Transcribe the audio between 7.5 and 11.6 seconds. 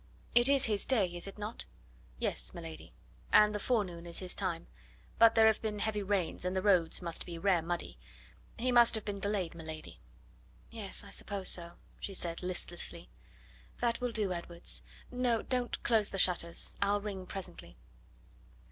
muddy. He must have been delayed, m'lady." "Yes, I suppose